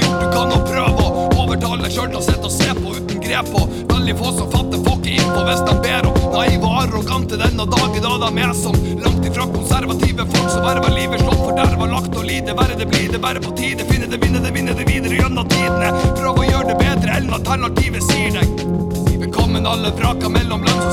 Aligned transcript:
gjort, 0.00 0.20
du 0.20 0.28
kan 0.34 0.50
nå 0.50 0.60
prøve 0.66 1.06
å 1.06 1.26
overtale 1.44 1.90
sjøl 1.92 2.14
og 2.14 2.24
sitte 2.24 2.48
og 2.48 2.52
se 2.52 2.70
på 2.78 2.94
uten 2.96 3.22
grep 3.24 3.50
på. 3.54 3.64
Veldig 3.92 4.16
få 4.20 4.32
som 4.38 4.50
fatter 4.52 4.82
fuck 4.86 5.08
info 5.10 5.44
hvis 5.48 5.62
de 5.68 5.76
ber 5.84 6.08
om. 6.10 6.20
Naive 6.34 6.68
og 6.68 6.78
arrogante 6.82 7.40
denne 7.40 7.66
dag 7.76 7.98
i 7.98 8.04
dag, 8.04 8.16
de 8.24 8.44
er 8.44 8.54
som 8.58 8.78
langt 9.04 9.28
ifra 9.28 9.48
konservative 9.54 10.26
folk 10.34 10.50
som 10.52 10.66
verver 10.66 10.94
livet 10.96 11.24
slått, 11.24 11.42
forderva, 11.42 11.90
lagt 11.94 12.16
og 12.16 12.26
lider. 12.28 12.56
Verre 12.58 12.78
det 12.78 12.88
blir 12.90 13.10
det, 13.12 13.20
bare 13.22 13.42
på 13.44 13.54
tide. 13.58 13.86
Finne 13.90 14.10
det, 14.10 14.20
vinne 14.24 14.42
det, 14.44 14.54
vinne 14.56 14.76
det 14.76 14.88
videre 14.90 15.20
gjennom 15.20 15.48
tidene. 15.50 15.92
Prøv 16.18 16.42
å 16.42 16.48
gjøre 16.48 16.72
det 16.72 16.78
bedre 16.82 17.18
enn 17.18 17.30
alternativet 17.38 18.08
sier 18.10 18.40
deg. 18.40 18.66
Velkommen 19.24 19.66
alle 19.66 19.94
vraka 19.96 20.28
mellom 20.32 20.66
lønns 20.66 20.83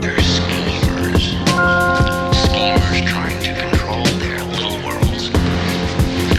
They're 0.00 0.16
schemers. 0.20 1.24
Schemers 2.44 3.00
trying 3.10 3.42
to 3.42 3.52
control 3.58 4.04
their 4.22 4.38
little 4.44 4.78
worlds. 4.86 5.30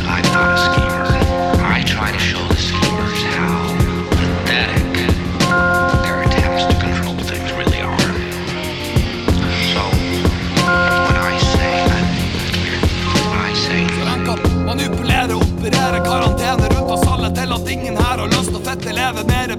I'm 0.08 0.24
not 0.32 0.54
a 0.54 0.60
schemer. 0.66 1.04
I 1.62 1.84
try 1.86 2.12
to 2.14 2.20
show 2.20 2.42
the 2.48 2.56
schemers 2.56 3.22
how 3.36 3.76
pathetic 4.12 4.94
their 6.04 6.22
attempts 6.24 6.64
to 6.72 6.80
control 6.80 7.16
things 7.18 7.52
really 7.52 7.82
are. 7.82 8.00
So, 9.74 9.84
when 11.06 11.18
I 11.20 11.38
say 11.38 11.84
I 13.28 13.54
say 13.54 13.84
har 18.88 18.94
leve 18.94 19.24
mere 19.28 19.59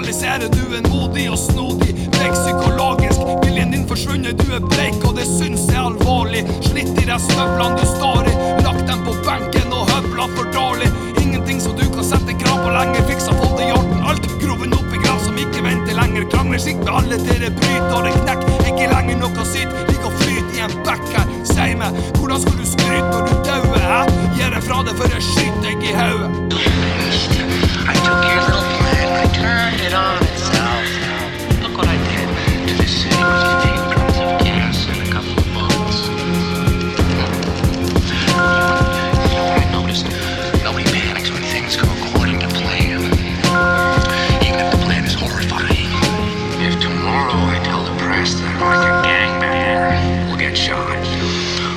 lokalisere. 0.00 0.48
Du 0.48 0.76
en 0.76 0.86
modig 0.90 1.30
og 1.30 1.38
snodig, 1.38 1.94
blek 2.10 2.32
psykologisk, 2.32 3.20
viljen 3.44 3.70
din 3.70 3.86
forsvunnet, 3.88 4.38
du 4.38 4.54
er 4.54 4.60
bleik, 4.60 4.96
og 5.04 5.16
det 5.16 5.26
syns 5.28 5.66
jeg 5.68 5.80
alvorlig. 5.80 6.44
Slitt 6.64 6.96
i 7.02 7.04
de 7.04 7.18
støvlene 7.20 7.76
du 7.76 7.84
står 7.90 8.30
i, 8.30 8.34
lagt 8.64 8.86
dem 8.88 9.02
på 9.04 9.12
benken 9.26 9.74
og 9.76 9.90
høvla 9.92 10.28
for 10.36 10.48
dårlig. 10.54 10.88
Ingenting 11.20 11.60
som 11.60 11.76
du 11.76 11.84
kan 11.92 12.06
sette 12.06 12.36
krav 12.40 12.62
på 12.64 12.72
lenger, 12.72 13.04
fiksa 13.10 13.36
få 13.36 13.50
det 13.58 13.68
i 13.68 13.74
orden. 13.76 14.00
Alt 14.08 14.30
groven 14.40 14.72
opp 14.78 14.96
i 14.96 15.02
grav 15.04 15.20
som 15.26 15.36
ikke 15.36 15.66
venter 15.68 16.00
lenger. 16.00 16.24
Krangler 16.32 16.64
sikt 16.64 16.80
med 16.86 16.94
alle 16.96 17.20
dere 17.26 17.52
bryter, 17.60 17.92
og 17.98 18.08
det 18.08 18.16
knekk 18.22 18.48
ikke 18.72 18.90
lenger 18.94 19.20
noe 19.20 19.48
sitt. 19.52 19.78
Ligger 19.90 20.08
og 20.08 20.18
flyter 20.22 20.56
i 20.56 20.64
en 20.64 20.76
bekk 20.88 21.06
her. 21.18 21.38
Si 21.52 21.70
meg, 21.76 22.02
hvordan 22.16 22.40
skal 22.46 22.56
du 22.56 22.66
skryte 22.72 23.08
når 23.12 23.28
du 23.28 23.36
dauer, 23.50 23.88
Jeg 23.90 24.34
gir 24.38 24.56
deg 24.56 24.64
fra 24.64 24.82
deg 24.86 24.96
før 24.96 25.16
jeg 25.18 25.28
skyter 25.28 25.68
deg 25.68 25.88
i 25.90 25.96
hodet. 26.00 26.69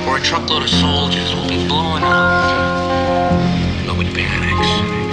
Or 0.08 0.16
a 0.16 0.20
truckload 0.20 0.64
of 0.64 0.70
soldiers 0.70 1.34
will 1.34 1.48
be 1.48 1.66
blowing 1.68 2.02
up. 2.02 3.86
Nobody 3.86 4.12
panics. 4.12 5.03